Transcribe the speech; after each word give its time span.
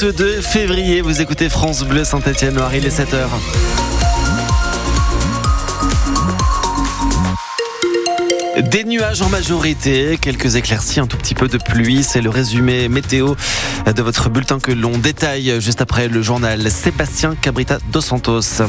22 0.00 0.40
février. 0.40 1.02
Vous 1.02 1.20
écoutez 1.20 1.50
France 1.50 1.82
Bleu 1.82 2.04
Saint-Etienne, 2.04 2.54
Noir, 2.54 2.74
il 2.74 2.86
est 2.86 3.00
7h. 3.00 3.28
Des 8.70 8.84
nuages 8.84 9.20
en 9.20 9.28
majorité, 9.28 10.18
quelques 10.18 10.56
éclaircies, 10.56 11.00
un 11.00 11.06
tout 11.06 11.18
petit 11.18 11.34
peu 11.34 11.48
de 11.48 11.58
pluie. 11.58 12.02
C'est 12.02 12.22
le 12.22 12.30
résumé 12.30 12.88
météo 12.88 13.34
de 13.94 14.02
votre 14.02 14.30
bulletin 14.30 14.58
que 14.58 14.72
l'on 14.72 14.96
détaille 14.96 15.60
juste 15.60 15.82
après 15.82 16.08
le 16.08 16.22
journal 16.22 16.70
Sébastien 16.70 17.34
Cabrita 17.34 17.78
dos 17.92 18.00
Santos. 18.00 18.62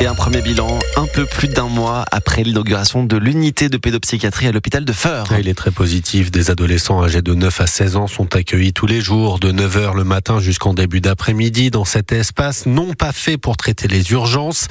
Et 0.00 0.06
un 0.06 0.14
premier 0.14 0.42
bilan 0.42 0.78
un 0.96 1.06
peu 1.06 1.24
plus 1.24 1.48
d'un 1.48 1.68
mois 1.68 2.04
après 2.10 2.42
l'inauguration 2.42 3.04
de 3.04 3.16
l'unité 3.16 3.68
de 3.68 3.76
pédopsychiatrie 3.76 4.48
à 4.48 4.52
l'hôpital 4.52 4.84
de 4.84 4.92
Feur. 4.92 5.26
Il 5.38 5.48
est 5.48 5.54
très 5.54 5.70
positif. 5.70 6.30
Des 6.30 6.50
adolescents 6.50 7.02
âgés 7.02 7.22
de 7.22 7.32
9 7.32 7.60
à 7.60 7.66
16 7.66 7.96
ans 7.96 8.06
sont 8.08 8.34
accueillis 8.34 8.72
tous 8.72 8.86
les 8.86 9.00
jours 9.00 9.38
de 9.38 9.52
9h 9.52 9.94
le 9.94 10.04
matin 10.04 10.40
jusqu'en 10.40 10.74
début 10.74 11.00
d'après-midi 11.00 11.70
dans 11.70 11.84
cet 11.84 12.12
espace 12.12 12.66
non 12.66 12.92
pas 12.94 13.12
fait 13.12 13.38
pour 13.38 13.56
traiter 13.56 13.86
les 13.86 14.10
urgences, 14.10 14.66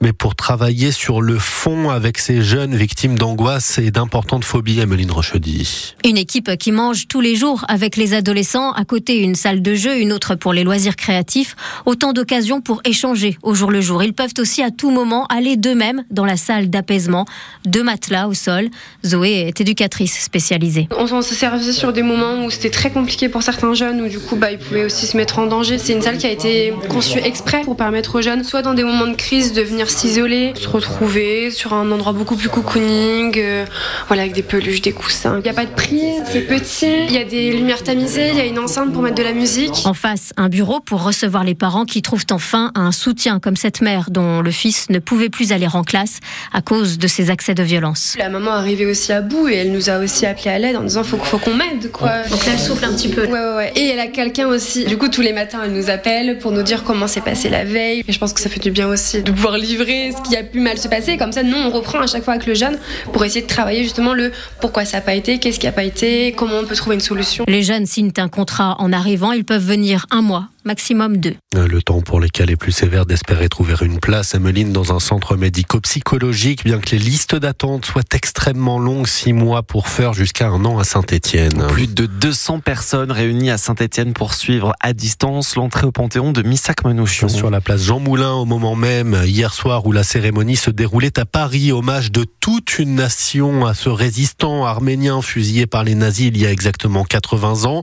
mais 0.00 0.12
pour 0.12 0.34
travailler 0.34 0.90
sur 0.90 1.22
le 1.22 1.38
fond 1.38 1.90
avec 1.90 2.18
ces 2.18 2.42
jeunes 2.42 2.74
victimes 2.74 3.16
d'angoisse 3.16 3.78
et 3.78 3.90
d'importantes 3.90 4.44
phobies. 4.44 4.80
Emeline 4.80 5.12
Rochedy. 5.12 5.94
Une 6.04 6.18
équipe 6.18 6.56
qui 6.58 6.72
mange 6.72 7.06
tous 7.06 7.20
les 7.20 7.36
jours 7.36 7.64
avec 7.68 7.96
les 7.96 8.12
adolescents. 8.12 8.72
À 8.72 8.84
côté, 8.84 9.18
une 9.22 9.36
salle 9.36 9.62
de 9.62 9.74
jeu, 9.74 9.98
une 10.00 10.12
autre 10.12 10.34
pour 10.34 10.52
les 10.52 10.64
loisirs 10.64 10.96
créatifs. 10.96 11.54
Autant 11.86 12.12
d'occasions 12.12 12.60
pour 12.60 12.80
échanger 12.84 13.38
au 13.42 13.54
jour 13.54 13.70
le 13.70 13.80
jour. 13.80 14.02
Ils 14.02 14.12
peuvent 14.12 14.34
aussi 14.38 14.63
à 14.64 14.70
tout 14.70 14.90
moment 14.90 15.26
aller 15.26 15.56
d'eux-mêmes 15.56 16.04
dans 16.10 16.24
la 16.24 16.36
salle 16.36 16.70
d'apaisement. 16.70 17.26
Deux 17.66 17.82
matelas 17.82 18.28
au 18.28 18.34
sol. 18.34 18.68
Zoé 19.04 19.46
est 19.48 19.60
éducatrice 19.60 20.18
spécialisée. 20.18 20.88
On 20.98 21.06
s'en 21.06 21.22
servait 21.22 21.72
sur 21.72 21.92
des 21.92 22.02
moments 22.02 22.44
où 22.44 22.50
c'était 22.50 22.70
très 22.70 22.90
compliqué 22.90 23.28
pour 23.28 23.42
certains 23.42 23.74
jeunes, 23.74 24.00
où 24.00 24.08
du 24.08 24.18
coup 24.18 24.36
bah, 24.36 24.50
ils 24.50 24.58
pouvaient 24.58 24.84
aussi 24.84 25.06
se 25.06 25.16
mettre 25.16 25.38
en 25.38 25.46
danger. 25.46 25.78
C'est 25.78 25.92
une 25.92 26.02
salle 26.02 26.16
qui 26.16 26.26
a 26.26 26.30
été 26.30 26.72
conçue 26.88 27.18
exprès 27.18 27.62
pour 27.62 27.76
permettre 27.76 28.16
aux 28.16 28.22
jeunes, 28.22 28.42
soit 28.42 28.62
dans 28.62 28.74
des 28.74 28.84
moments 28.84 29.06
de 29.06 29.14
crise, 29.14 29.52
de 29.52 29.62
venir 29.62 29.90
s'isoler, 29.90 30.52
se 30.56 30.68
retrouver 30.68 31.50
sur 31.50 31.74
un 31.74 31.90
endroit 31.92 32.12
beaucoup 32.12 32.36
plus 32.36 32.48
cocooning, 32.48 33.34
euh, 33.36 33.66
voilà, 34.08 34.22
avec 34.22 34.34
des 34.34 34.42
peluches, 34.42 34.80
des 34.80 34.92
coussins. 34.92 35.38
Il 35.38 35.42
n'y 35.42 35.50
a 35.50 35.54
pas 35.54 35.66
de 35.66 35.74
prise, 35.74 36.22
c'est 36.30 36.40
petit, 36.40 37.06
il 37.08 37.12
y 37.12 37.18
a 37.18 37.24
des 37.24 37.52
lumières 37.52 37.82
tamisées, 37.82 38.30
il 38.30 38.36
y 38.36 38.40
a 38.40 38.46
une 38.46 38.58
enceinte 38.58 38.92
pour 38.92 39.02
mettre 39.02 39.16
de 39.16 39.22
la 39.22 39.32
musique. 39.32 39.82
En 39.84 39.94
face, 39.94 40.32
un 40.36 40.48
bureau 40.48 40.80
pour 40.80 41.02
recevoir 41.02 41.44
les 41.44 41.54
parents 41.54 41.84
qui 41.84 42.02
trouvent 42.02 42.26
enfin 42.30 42.72
un 42.74 42.92
soutien, 42.92 43.40
comme 43.40 43.56
cette 43.56 43.80
mère 43.80 44.10
dont 44.10 44.40
le 44.40 44.50
fils 44.54 44.88
ne 44.88 44.98
pouvait 44.98 45.28
plus 45.28 45.52
aller 45.52 45.68
en 45.70 45.84
classe 45.84 46.20
à 46.52 46.62
cause 46.62 46.98
de 46.98 47.06
ses 47.06 47.28
accès 47.30 47.54
de 47.54 47.62
violence. 47.62 48.14
La 48.18 48.30
maman 48.30 48.52
arrivait 48.52 48.86
aussi 48.86 49.12
à 49.12 49.20
bout 49.20 49.48
et 49.48 49.56
elle 49.56 49.72
nous 49.72 49.90
a 49.90 49.98
aussi 49.98 50.24
appelé 50.24 50.50
à 50.50 50.58
l'aide 50.58 50.76
en 50.76 50.82
disant 50.82 51.04
faut, 51.04 51.18
faut 51.18 51.38
qu'on 51.38 51.54
m'aide 51.54 51.90
quoi. 51.92 52.22
Donc 52.30 52.46
là, 52.46 52.52
elle 52.52 52.58
souffle 52.58 52.84
un 52.84 52.94
petit 52.94 53.08
peu. 53.08 53.26
Ouais, 53.26 53.32
ouais, 53.32 53.54
ouais. 53.56 53.72
Et 53.76 53.88
elle 53.88 54.00
a 54.00 54.06
quelqu'un 54.06 54.46
aussi. 54.46 54.84
Du 54.86 54.96
coup, 54.96 55.08
tous 55.08 55.20
les 55.20 55.32
matins, 55.32 55.60
elle 55.64 55.72
nous 55.72 55.90
appelle 55.90 56.38
pour 56.38 56.52
nous 56.52 56.62
dire 56.62 56.84
comment 56.84 57.06
s'est 57.06 57.20
passé 57.20 57.50
la 57.50 57.64
veille. 57.64 58.02
Et 58.06 58.12
je 58.12 58.18
pense 58.18 58.32
que 58.32 58.40
ça 58.40 58.48
fait 58.48 58.60
du 58.60 58.70
bien 58.70 58.88
aussi 58.88 59.22
de 59.22 59.30
pouvoir 59.30 59.58
livrer 59.58 60.12
ce 60.16 60.28
qui 60.28 60.36
a 60.36 60.42
pu 60.42 60.60
mal 60.60 60.78
se 60.78 60.88
passer. 60.88 61.16
Comme 61.16 61.32
ça, 61.32 61.42
nous, 61.42 61.56
on 61.56 61.70
reprend 61.70 62.00
à 62.00 62.06
chaque 62.06 62.24
fois 62.24 62.34
avec 62.34 62.46
le 62.46 62.54
jeune 62.54 62.78
pour 63.12 63.24
essayer 63.24 63.42
de 63.42 63.48
travailler 63.48 63.82
justement 63.82 64.14
le 64.14 64.32
pourquoi 64.60 64.84
ça 64.84 64.98
n'a 64.98 65.00
pas 65.02 65.14
été, 65.14 65.38
qu'est-ce 65.38 65.58
qui 65.58 65.66
n'a 65.66 65.72
pas 65.72 65.84
été, 65.84 66.32
comment 66.32 66.58
on 66.58 66.64
peut 66.64 66.76
trouver 66.76 66.94
une 66.94 67.00
solution. 67.00 67.44
Les 67.48 67.62
jeunes 67.62 67.86
signent 67.86 68.12
un 68.16 68.28
contrat 68.28 68.76
en 68.78 68.92
arrivant. 68.92 69.32
Ils 69.32 69.44
peuvent 69.44 69.64
venir 69.64 70.06
un 70.10 70.22
mois 70.22 70.48
maximum 70.64 71.18
deux. 71.18 71.34
Le 71.54 71.82
temps 71.82 72.00
pour 72.00 72.20
les 72.20 72.30
cas 72.30 72.44
les 72.44 72.56
plus 72.56 72.72
sévères 72.72 73.06
d'espérer 73.06 73.48
trouver 73.48 73.74
une 73.82 73.98
place, 73.98 74.34
Emeline, 74.34 74.72
dans 74.72 74.94
un 74.94 75.00
centre 75.00 75.36
médico-psychologique, 75.36 76.64
bien 76.64 76.78
que 76.78 76.90
les 76.90 76.98
listes 76.98 77.34
d'attente 77.34 77.84
soient 77.84 78.02
extrêmement 78.12 78.78
longues, 78.78 79.06
six 79.06 79.32
mois 79.32 79.62
pour 79.62 79.88
faire 79.88 80.12
jusqu'à 80.12 80.48
un 80.48 80.64
an 80.64 80.78
à 80.78 80.84
Saint-Étienne. 80.84 81.66
Plus 81.68 81.92
de 81.92 82.06
200 82.06 82.60
personnes 82.60 83.12
réunies 83.12 83.50
à 83.50 83.58
Saint-Étienne 83.58 84.12
pour 84.12 84.34
suivre 84.34 84.74
à 84.80 84.92
distance 84.92 85.56
l'entrée 85.56 85.86
au 85.86 85.92
Panthéon 85.92 86.32
de 86.32 86.42
Missac-Manouchian. 86.42 87.28
Sur 87.28 87.50
la 87.50 87.60
place 87.60 87.82
Jean 87.82 88.00
Moulin, 88.00 88.32
au 88.32 88.44
moment 88.44 88.76
même, 88.76 89.20
hier 89.24 89.52
soir, 89.52 89.86
où 89.86 89.92
la 89.92 90.04
cérémonie 90.04 90.56
se 90.56 90.70
déroulait 90.70 91.18
à 91.18 91.24
Paris, 91.24 91.72
hommage 91.72 92.12
de 92.12 92.24
toute 92.40 92.78
une 92.78 92.94
nation 92.94 93.66
à 93.66 93.74
ce 93.74 93.88
résistant 93.88 94.64
arménien 94.64 95.22
fusillé 95.22 95.66
par 95.66 95.84
les 95.84 95.94
nazis 95.94 96.28
il 96.28 96.38
y 96.38 96.46
a 96.46 96.50
exactement 96.50 97.04
80 97.04 97.64
ans, 97.64 97.82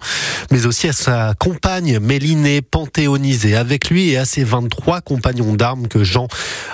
mais 0.51 0.65
aussi 0.65 0.87
à 0.87 0.93
sa 0.93 1.33
compagne 1.37 1.99
Mélinée 1.99 2.61
panthéonisée 2.71 3.55
avec 3.55 3.89
lui 3.89 4.09
et 4.09 4.17
à 4.17 4.25
ses 4.25 4.43
23 4.43 5.01
compagnons 5.01 5.53
d'armes 5.53 5.87
que 5.87 6.03
Jean 6.03 6.27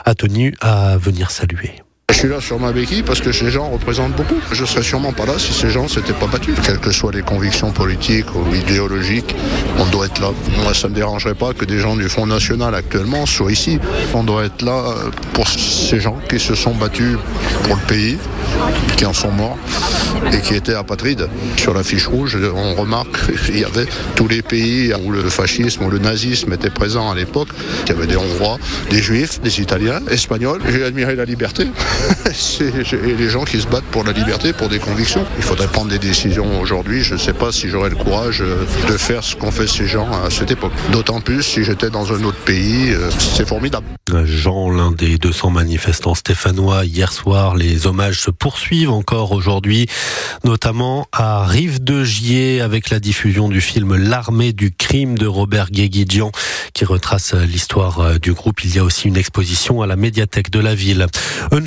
a 0.06 0.16
tenu 0.16 0.54
à 0.62 0.98
venir 0.98 1.32
saluer. 1.32 1.87
Je 2.18 2.22
suis 2.22 2.30
là 2.30 2.42
sur 2.42 2.58
ma 2.58 2.72
béquille 2.72 3.04
parce 3.04 3.22
que 3.22 3.32
ces 3.32 3.52
gens 3.52 3.70
représentent 3.70 4.16
beaucoup. 4.16 4.40
Je 4.52 4.66
serais 4.66 4.82
sûrement 4.82 5.14
pas 5.14 5.28
là 5.28 5.34
si 5.38 5.54
ces 5.54 5.70
gens 5.70 5.88
s'étaient 5.88 6.14
pas 6.14 6.26
battus. 6.26 6.56
Quelles 6.64 6.80
que 6.80 6.90
soient 6.90 7.12
les 7.12 7.22
convictions 7.22 7.72
politiques 7.72 8.34
ou 8.34 8.56
idéologiques, 8.56 9.36
on 9.78 9.86
doit 9.86 10.08
être 10.08 10.20
là. 10.20 10.30
Moi, 10.64 10.74
ça 10.74 10.88
me 10.88 10.96
dérangerait 10.96 11.36
pas 11.36 11.54
que 11.54 11.64
des 11.64 11.78
gens 11.78 11.96
du 11.96 12.10
Front 12.10 12.26
National 12.26 12.74
actuellement 12.74 13.28
soient 13.28 13.52
ici. 13.52 13.78
On 14.16 14.24
doit 14.24 14.46
être 14.46 14.64
là 14.64 14.96
pour 15.34 15.48
ces 15.48 16.00
gens 16.00 16.18
qui 16.28 16.40
se 16.40 16.56
sont 16.56 16.74
battus 16.74 17.18
pour 17.66 17.76
le 17.76 17.82
pays, 17.84 18.18
qui 18.96 19.06
en 19.06 19.14
sont 19.14 19.32
morts 19.32 19.60
et 20.34 20.40
qui 20.40 20.56
étaient 20.56 20.74
apatrides. 20.74 21.30
Sur 21.58 21.76
la 21.76 21.84
fiche 21.84 22.08
rouge, 22.08 22.36
on 22.56 22.74
remarque 22.74 23.36
qu'il 23.46 23.60
y 23.60 23.64
avait 23.64 23.86
tous 24.16 24.28
les 24.28 24.42
pays 24.42 24.92
où 25.04 25.12
le 25.12 25.22
fascisme 25.30 25.84
ou 25.84 25.90
le 25.92 26.00
nazisme 26.00 26.52
était 26.54 26.72
présent 26.72 27.12
à 27.12 27.16
l'époque. 27.16 27.50
Il 27.86 27.90
y 27.90 27.92
avait 27.92 28.08
des 28.08 28.18
Hongrois, 28.18 28.58
des 28.90 29.04
Juifs, 29.04 29.40
des 29.42 29.62
Italiens, 29.62 30.00
Espagnols. 30.10 30.62
J'ai 30.68 30.84
admiré 30.84 31.16
la 31.16 31.26
liberté. 31.26 31.68
C'est 32.34 32.72
les 32.92 33.30
gens 33.30 33.44
qui 33.44 33.60
se 33.60 33.68
battent 33.68 33.86
pour 33.86 34.04
la 34.04 34.12
liberté, 34.12 34.54
pour 34.54 34.70
des 34.70 34.80
convictions. 34.80 35.26
Il 35.38 35.44
faudrait 35.44 35.68
prendre 35.68 35.90
des 35.90 36.00
décisions 36.00 36.60
aujourd'hui. 36.60 37.04
Je 37.04 37.14
ne 37.14 37.20
sais 37.20 37.34
pas 37.34 37.52
si 37.52 37.70
j'aurais 37.70 37.90
le 37.90 37.96
courage 37.96 38.40
de 38.40 38.98
faire 38.98 39.24
ce 39.24 39.36
qu'ont 39.36 39.52
fait 39.52 39.68
ces 39.68 39.88
gens 39.88 40.08
à 40.12 40.30
cette 40.30 40.52
époque. 40.52 40.74
D'autant 40.92 41.22
plus 41.22 41.44
si 41.44 41.64
j'étais 41.64 41.90
dans 41.90 42.14
un 42.14 42.24
autre 42.24 42.40
pays. 42.40 42.94
C'est 43.18 43.48
formidable. 43.48 43.86
Jean, 44.26 44.70
l'un 44.70 44.92
des 44.92 45.18
200 45.18 45.50
manifestants 45.50 46.16
stéphanois, 46.16 46.86
hier 46.86 47.12
soir, 47.12 47.56
les 47.56 47.88
hommages 47.88 48.22
se 48.22 48.32
poursuivent 48.32 48.92
encore 48.92 49.32
aujourd'hui, 49.32 49.88
notamment 50.44 51.08
à 51.12 51.46
Rive 51.46 51.84
de 51.84 52.04
Gier 52.04 52.62
avec 52.62 52.90
la 52.90 53.00
diffusion 53.00 53.50
du 53.50 53.62
film 53.62 53.96
L'armée 53.96 54.54
du 54.54 54.72
crime 54.72 55.18
de 55.18 55.28
Robert 55.28 55.72
Guéguidian 55.72 56.32
qui 56.74 56.86
retrace 56.86 57.34
l'histoire 57.34 58.20
du 58.20 58.34
groupe. 58.34 58.64
Il 58.64 58.76
y 58.76 58.80
a 58.80 58.84
aussi 58.84 59.08
une 59.08 59.18
exposition 59.18 59.82
à 59.82 59.88
la 59.88 59.96
médiathèque 59.96 60.52
de 60.52 60.60
la 60.60 60.76
ville. 60.76 61.08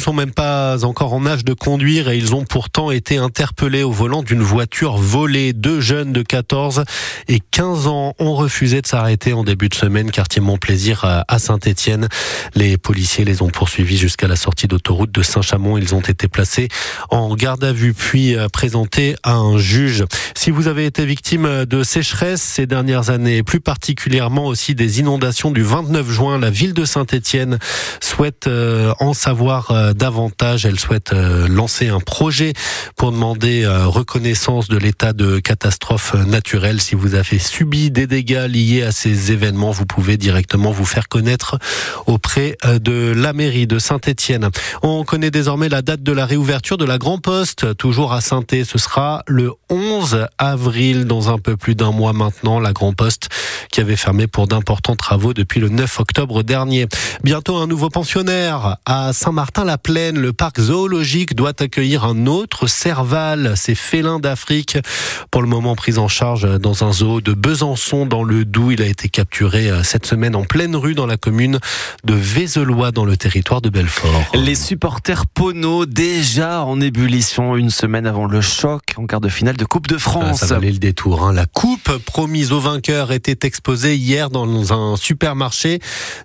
Sont 0.00 0.14
même 0.20 0.32
pas 0.32 0.84
encore 0.84 1.14
en 1.14 1.24
âge 1.24 1.46
de 1.46 1.54
conduire 1.54 2.10
et 2.10 2.18
ils 2.18 2.34
ont 2.34 2.44
pourtant 2.44 2.90
été 2.90 3.16
interpellés 3.16 3.82
au 3.82 3.90
volant 3.90 4.22
d'une 4.22 4.42
voiture 4.42 4.98
volée. 4.98 5.54
Deux 5.54 5.80
jeunes 5.80 6.12
de 6.12 6.20
14 6.20 6.84
et 7.28 7.40
15 7.50 7.86
ans 7.86 8.12
ont 8.18 8.34
refusé 8.34 8.82
de 8.82 8.86
s'arrêter 8.86 9.32
en 9.32 9.44
début 9.44 9.70
de 9.70 9.74
semaine, 9.74 10.10
quartier 10.10 10.42
Montplaisir 10.42 11.24
à 11.26 11.38
Saint-Étienne. 11.38 12.06
Les 12.54 12.76
policiers 12.76 13.24
les 13.24 13.40
ont 13.40 13.48
poursuivis 13.48 13.96
jusqu'à 13.96 14.28
la 14.28 14.36
sortie 14.36 14.66
d'autoroute 14.66 15.10
de 15.10 15.22
Saint-Chamond. 15.22 15.78
Ils 15.78 15.94
ont 15.94 16.02
été 16.02 16.28
placés 16.28 16.68
en 17.08 17.34
garde 17.34 17.64
à 17.64 17.72
vue 17.72 17.94
puis 17.94 18.36
présentés 18.52 19.16
à 19.22 19.36
un 19.36 19.56
juge. 19.56 20.04
Si 20.34 20.50
vous 20.50 20.68
avez 20.68 20.84
été 20.84 21.06
victime 21.06 21.64
de 21.64 21.82
sécheresse 21.82 22.42
ces 22.42 22.66
dernières 22.66 23.08
années, 23.08 23.42
plus 23.42 23.60
particulièrement 23.60 24.44
aussi 24.44 24.74
des 24.74 25.00
inondations 25.00 25.50
du 25.50 25.62
29 25.62 26.10
juin, 26.10 26.38
la 26.38 26.50
ville 26.50 26.74
de 26.74 26.84
Saint-Étienne 26.84 27.58
souhaite 28.02 28.50
en 28.98 29.14
savoir 29.14 29.94
davantage. 29.94 30.09
Elle 30.64 30.78
souhaite 30.78 31.12
lancer 31.12 31.88
un 31.88 32.00
projet 32.00 32.52
pour 32.96 33.12
demander 33.12 33.66
reconnaissance 33.66 34.68
de 34.68 34.76
l'état 34.76 35.12
de 35.12 35.38
catastrophe 35.38 36.14
naturelle. 36.14 36.80
Si 36.80 36.94
vous 36.94 37.14
avez 37.14 37.38
subi 37.38 37.90
des 37.90 38.06
dégâts 38.06 38.46
liés 38.48 38.82
à 38.82 38.92
ces 38.92 39.32
événements, 39.32 39.70
vous 39.70 39.86
pouvez 39.86 40.16
directement 40.16 40.70
vous 40.70 40.84
faire 40.84 41.08
connaître 41.08 41.58
auprès 42.06 42.56
de 42.64 43.12
la 43.16 43.32
mairie 43.32 43.66
de 43.66 43.78
Saint-Étienne. 43.78 44.48
On 44.82 45.04
connaît 45.04 45.30
désormais 45.30 45.68
la 45.68 45.82
date 45.82 46.02
de 46.02 46.12
la 46.12 46.26
réouverture 46.26 46.76
de 46.76 46.84
la 46.84 46.98
Grand 46.98 47.18
Poste, 47.18 47.76
toujours 47.76 48.12
à 48.12 48.20
saint 48.20 48.42
Ce 48.50 48.78
sera 48.78 49.22
le 49.26 49.52
11 49.68 50.26
avril, 50.38 51.04
dans 51.04 51.32
un 51.32 51.38
peu 51.38 51.56
plus 51.56 51.74
d'un 51.74 51.92
mois 51.92 52.12
maintenant. 52.12 52.58
La 52.60 52.72
Grand 52.72 52.92
Poste 52.92 53.28
qui 53.70 53.80
avait 53.80 53.96
fermé 53.96 54.26
pour 54.26 54.46
d'importants 54.48 54.96
travaux 54.96 55.34
depuis 55.34 55.60
le 55.60 55.68
9 55.68 56.00
octobre 56.00 56.42
dernier. 56.42 56.86
Bientôt 57.22 57.56
un 57.56 57.66
nouveau 57.66 57.88
pensionnaire 57.88 58.76
à 58.86 59.12
Saint-Martin-la-Plaine. 59.12 59.99
Le 60.12 60.32
parc 60.32 60.60
zoologique 60.60 61.36
doit 61.36 61.52
accueillir 61.60 62.04
un 62.04 62.26
autre 62.26 62.66
cerval, 62.66 63.54
ces 63.56 63.76
félins 63.76 64.18
d'Afrique. 64.18 64.78
Pour 65.30 65.42
le 65.42 65.48
moment 65.48 65.76
pris 65.76 65.98
en 65.98 66.08
charge 66.08 66.58
dans 66.58 66.82
un 66.82 66.92
zoo 66.92 67.20
de 67.20 67.32
Besançon 67.32 68.06
dans 68.06 68.24
le 68.24 68.44
Doubs. 68.44 68.72
Il 68.72 68.82
a 68.82 68.86
été 68.86 69.08
capturé 69.08 69.70
cette 69.84 70.06
semaine 70.06 70.34
en 70.34 70.42
pleine 70.42 70.74
rue 70.74 70.94
dans 70.94 71.06
la 71.06 71.16
commune 71.16 71.60
de 72.04 72.14
Vézelois 72.14 72.90
dans 72.90 73.04
le 73.04 73.16
territoire 73.16 73.60
de 73.60 73.68
Belfort. 73.68 74.32
Les 74.34 74.56
supporters 74.56 75.26
Pono 75.26 75.86
déjà 75.86 76.64
en 76.64 76.80
ébullition 76.80 77.56
une 77.56 77.70
semaine 77.70 78.06
avant 78.06 78.26
le 78.26 78.40
choc 78.40 78.82
en 78.96 79.06
quart 79.06 79.20
de 79.20 79.28
finale 79.28 79.56
de 79.56 79.64
Coupe 79.64 79.86
de 79.86 79.98
France. 79.98 80.40
Ah, 80.42 80.46
ça 80.46 80.54
valait 80.54 80.72
le 80.72 80.78
détour. 80.78 81.24
Hein. 81.24 81.32
La 81.32 81.46
coupe 81.46 81.98
promise 81.98 82.50
aux 82.50 82.60
vainqueurs 82.60 83.12
était 83.12 83.46
exprimée 83.46 83.60
exposé 83.60 83.94
hier 83.94 84.30
dans 84.30 84.72
un 84.72 84.96
supermarché 84.96 85.80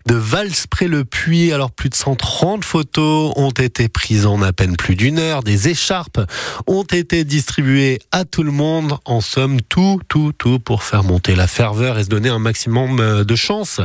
de 0.05 0.15
Valspré-le-Puy. 0.15 1.51
Alors 1.51 1.69
plus 1.69 1.89
de 1.89 1.95
130 1.95 2.63
photos 2.63 3.33
ont 3.35 3.49
été 3.49 3.64
prises 3.91 4.25
en 4.25 4.41
à 4.41 4.53
peine 4.53 4.75
plus 4.75 4.95
d'une 4.95 5.19
heure. 5.19 5.43
Des 5.43 5.69
écharpes 5.69 6.19
ont 6.67 6.83
été 6.83 7.23
distribuées 7.23 7.99
à 8.11 8.25
tout 8.25 8.43
le 8.43 8.51
monde. 8.51 8.97
En 9.05 9.21
somme, 9.21 9.61
tout, 9.61 9.99
tout, 10.07 10.31
tout 10.37 10.59
pour 10.59 10.83
faire 10.83 11.03
monter 11.03 11.35
la 11.35 11.47
ferveur 11.47 11.97
et 11.97 12.03
se 12.03 12.09
donner 12.09 12.29
un 12.29 12.39
maximum 12.39 12.99
euh, 12.99 13.23
de 13.23 13.35
chances 13.35 13.81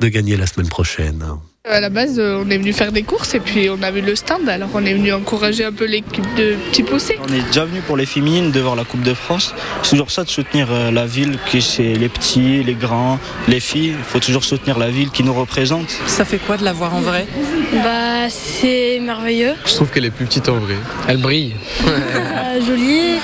de 0.00 0.08
gagner 0.08 0.36
la 0.36 0.46
semaine 0.46 0.68
prochaine. 0.68 1.24
À 1.68 1.78
la 1.78 1.90
base, 1.90 2.18
euh, 2.18 2.42
on 2.42 2.48
est 2.48 2.56
venu 2.56 2.72
faire 2.72 2.90
des 2.90 3.02
courses 3.02 3.34
et 3.34 3.38
puis 3.38 3.68
on 3.68 3.82
a 3.82 3.90
vu 3.90 4.00
le 4.00 4.16
stand, 4.16 4.48
alors 4.48 4.70
on 4.72 4.82
est 4.86 4.94
venu 4.94 5.12
encourager 5.12 5.62
un 5.62 5.72
peu 5.72 5.84
l'équipe 5.84 6.24
de 6.34 6.56
Petit 6.70 6.82
Possé. 6.82 7.18
On 7.22 7.30
est 7.30 7.42
déjà 7.42 7.66
venu 7.66 7.82
pour 7.82 7.98
les 7.98 8.06
féminines 8.06 8.50
de 8.50 8.60
voir 8.60 8.76
la 8.76 8.84
Coupe 8.84 9.02
de 9.02 9.12
France. 9.12 9.54
C'est 9.82 9.90
toujours 9.90 10.10
ça 10.10 10.24
de 10.24 10.30
soutenir 10.30 10.68
euh, 10.70 10.90
la 10.90 11.04
ville, 11.04 11.38
qui 11.46 11.60
c'est 11.60 11.92
les 11.92 12.08
petits, 12.08 12.64
les 12.64 12.74
grands, 12.74 13.20
les 13.46 13.60
filles. 13.60 13.94
Il 13.98 14.04
faut 14.04 14.20
toujours 14.20 14.42
soutenir 14.42 14.78
la 14.78 14.88
ville 14.88 15.10
qui 15.10 15.22
nous 15.22 15.34
représente. 15.34 15.90
Ça 16.06 16.24
fait 16.24 16.38
quoi 16.38 16.56
de 16.56 16.64
la 16.64 16.72
voir 16.72 16.94
en 16.94 17.02
vrai? 17.02 17.26
Bah, 17.84 18.19
c'est 18.28 18.98
merveilleux. 19.00 19.54
Je 19.64 19.74
trouve 19.74 19.90
qu'elle 19.90 20.04
est 20.04 20.10
plus 20.10 20.26
petite 20.26 20.48
en 20.48 20.56
vrai. 20.58 20.74
Elle 21.08 21.18
brille. 21.18 21.54
Euh, 21.86 22.60
jolie. 22.66 23.14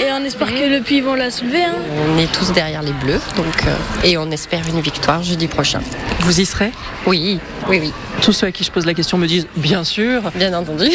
Et 0.00 0.12
on 0.12 0.24
espère 0.24 0.48
que 0.48 0.68
le 0.76 0.80
Puy 0.82 1.00
vont 1.00 1.14
la 1.14 1.30
soulever. 1.30 1.62
hein. 1.62 1.74
On 2.14 2.18
est 2.18 2.30
tous 2.32 2.52
derrière 2.52 2.82
les 2.82 2.92
Bleus, 2.92 3.20
donc 3.36 3.46
euh, 3.66 3.74
et 4.04 4.16
on 4.18 4.30
espère 4.30 4.62
une 4.68 4.80
victoire 4.80 5.22
jeudi 5.22 5.46
prochain. 5.48 5.80
Vous 6.20 6.40
y 6.40 6.46
serez? 6.46 6.70
Oui, 7.06 7.38
oui, 7.68 7.78
oui, 7.82 7.92
Tous 8.22 8.32
ceux 8.32 8.46
à 8.46 8.52
qui 8.52 8.64
je 8.64 8.70
pose 8.70 8.86
la 8.86 8.94
question 8.94 9.18
me 9.18 9.26
disent 9.26 9.46
bien 9.56 9.84
sûr. 9.84 10.22
bien 10.34 10.54
entendu, 10.54 10.88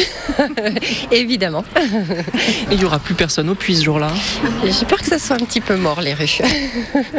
évidemment. 1.10 1.64
Et 1.76 2.72
il 2.74 2.78
n'y 2.78 2.84
aura 2.84 2.98
plus 2.98 3.14
personne 3.14 3.48
au 3.50 3.54
puits 3.54 3.76
ce 3.76 3.84
jour-là. 3.84 4.10
J'ai 4.64 4.86
peur 4.86 4.98
que 4.98 5.06
ça 5.06 5.18
soit 5.18 5.36
un 5.36 5.44
petit 5.44 5.60
peu 5.60 5.76
mort 5.76 6.00
les 6.00 6.14
rues. 6.14 6.38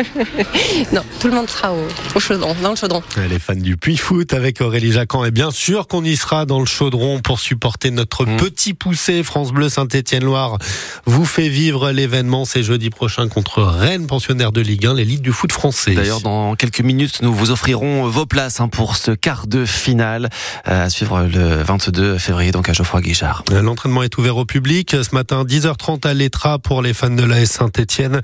non, 0.94 1.02
tout 1.20 1.28
le 1.28 1.34
monde 1.34 1.50
sera 1.50 1.74
au, 1.74 1.88
au 2.16 2.20
chaudron, 2.20 2.56
dans 2.62 2.72
le 2.72 2.76
chaudron. 2.76 3.02
Les 3.30 3.40
fans 3.40 3.54
du 3.56 3.78
Puy 3.78 3.98
Foot 3.98 4.34
avec 4.34 4.62
Aurélie 4.62 4.92
Jacquan. 4.92 5.26
Et 5.26 5.32
bien 5.32 5.52
sûr 5.52 5.88
qu'on 5.88 6.04
y 6.04 6.16
sera 6.16 6.31
dans 6.31 6.60
le 6.60 6.66
chaudron 6.66 7.19
pour 7.19 7.39
supporter 7.39 7.92
notre 7.92 8.25
Mmh. 8.25 8.38
petit 8.38 8.74
poussé. 8.74 9.22
France 9.24 9.51
Bleu 9.51 9.68
Saint-Étienne-Loire 9.68 10.57
vous 11.06 11.25
fait 11.25 11.50
vivre 11.50 11.92
l'événement. 11.92 12.45
C'est 12.45 12.63
jeudi 12.63 12.89
prochain 12.89 13.28
contre 13.28 13.62
Rennes, 13.63 14.07
pensionnaire 14.07 14.51
de 14.51 14.62
Ligue 14.62 14.86
1, 14.86 14.94
l'élite 14.94 15.22
du 15.22 15.33
foot 15.33 15.51
français. 15.51 15.94
D'ailleurs, 15.94 16.22
dans 16.22 16.56
quelques 16.56 16.81
minutes, 16.81 17.22
nous 17.22 17.33
vous 17.33 17.51
offrirons 17.51 18.07
vos 18.07 18.25
places 18.25 18.62
hein, 18.62 18.69
pour 18.69 18.95
ce 18.95 19.12
quart 19.12 19.45
de 19.48 19.66
finale 19.66 20.30
euh, 20.68 20.86
à 20.86 20.89
suivre 20.89 21.24
le 21.24 21.63
22 21.63 22.18
février, 22.18 22.51
donc 22.51 22.69
à 22.69 22.74
Geoffroy 22.74 23.01
Guichard. 23.01 23.44
L'entraînement 23.51 24.04
est 24.04 24.18
ouvert 24.18 24.38
au 24.38 24.45
public. 24.45 24.92
Ce 24.92 25.13
matin, 25.13 25.44
10h30 25.44 26.07
à 26.07 26.13
l'Etra 26.13 26.60
pour 26.60 26.81
les 26.81 26.94
fans 26.94 27.10
de 27.10 27.24
l'AS 27.24 27.51
Saint-Etienne. 27.51 28.22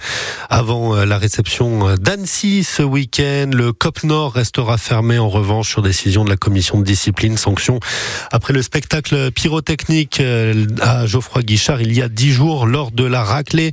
Avant 0.50 0.96
euh, 0.96 1.06
la 1.06 1.18
réception 1.18 1.96
d'Annecy 1.96 2.64
ce 2.64 2.84
week-end, 2.84 3.50
le 3.54 3.74
COP 3.74 4.04
Nord 4.04 4.34
restera 4.34 4.78
fermé 4.78 5.20
en 5.20 5.28
revanche 5.28 5.70
sur 5.70 5.82
décision 5.82 6.24
de 6.24 6.30
la 6.30 6.38
commission 6.38 6.80
de 6.80 6.86
discipline. 6.86 7.36
Sanction 7.38 7.80
après 8.32 8.54
le 8.54 8.62
spectacle 8.62 9.32
pyrotechnique 9.32 10.20
euh, 10.20 10.66
à 10.82 11.06
Geoffroy 11.06 11.44
Guichard 11.44 11.82
il 11.82 11.94
y 11.94 12.02
a 12.02 12.10
10 12.10 12.32
jours 12.32 12.66
lors 12.66 12.92
de 12.92 13.04
la 13.04 13.24
raclée 13.24 13.72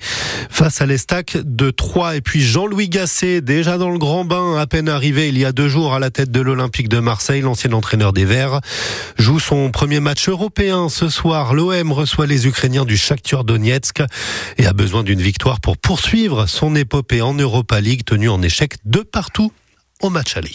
face 0.50 0.80
à 0.80 0.86
l'Estac 0.86 1.36
de 1.42 1.70
Troyes. 1.70 2.16
Et 2.16 2.20
puis 2.20 2.42
Jean-Louis 2.42 2.88
Gasset, 2.88 3.40
déjà 3.40 3.78
dans 3.78 3.90
le 3.90 3.98
grand 3.98 4.24
bain, 4.24 4.56
à 4.56 4.66
peine 4.66 4.88
arrivé 4.88 5.28
il 5.28 5.38
y 5.38 5.44
a 5.44 5.52
deux 5.52 5.68
jours 5.68 5.94
à 5.94 5.98
la 5.98 6.10
tête 6.10 6.30
de 6.30 6.40
l'Olympique 6.40 6.88
de 6.88 6.98
Marseille, 6.98 7.40
l'ancien 7.40 7.72
entraîneur 7.72 8.12
des 8.12 8.24
Verts, 8.24 8.60
joue 9.18 9.40
son 9.40 9.70
premier 9.70 10.00
match 10.00 10.28
européen 10.28 10.88
ce 10.88 11.08
soir. 11.08 11.54
L'OM 11.54 11.92
reçoit 11.92 12.26
les 12.26 12.46
Ukrainiens 12.46 12.84
du 12.84 12.96
Shakhtar 12.96 13.44
Donetsk 13.44 14.02
et 14.58 14.66
a 14.66 14.72
besoin 14.72 15.02
d'une 15.02 15.22
victoire 15.22 15.60
pour 15.60 15.76
poursuivre 15.76 16.46
son 16.46 16.74
épopée 16.74 17.22
en 17.22 17.34
Europa 17.34 17.80
League 17.80 18.04
tenue 18.04 18.28
en 18.28 18.42
échec 18.42 18.74
de 18.84 19.00
partout 19.00 19.52
au 20.00 20.10
match 20.10 20.36
aller. 20.36 20.52